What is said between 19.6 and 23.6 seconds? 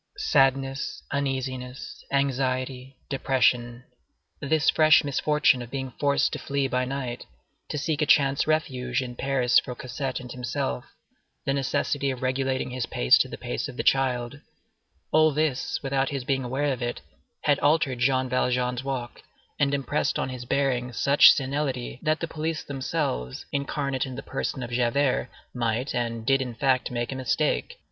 impressed on his bearing such senility, that the police themselves,